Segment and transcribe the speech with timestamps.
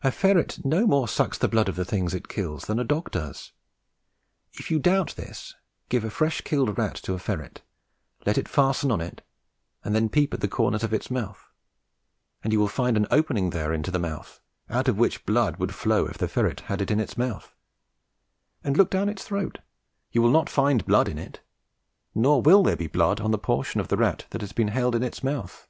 [0.00, 3.10] A ferret no more sucks the blood of the things it kills than a dog
[3.10, 3.52] does.
[4.54, 5.54] If you doubt this,
[5.90, 7.60] give a fresh killed rat to a ferret,
[8.24, 9.20] let it fasten on it,
[9.84, 11.50] and then peep at the corners of its mouth,
[12.42, 15.74] and you will find an opening there into the mouth, out of which blood would
[15.74, 17.54] flow if the ferret had it in its mouth;
[18.64, 19.58] and look down its throat,
[20.10, 21.42] you will not find blood in it,
[22.14, 24.94] nor will there be blood on the portion of the rat that has been held
[24.94, 25.68] in its mouth.